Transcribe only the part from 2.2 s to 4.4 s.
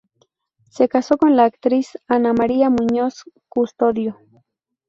María Muñoz Custodio.